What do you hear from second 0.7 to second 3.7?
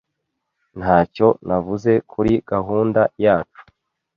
Ntacyo navuze kuri gahunda yacu.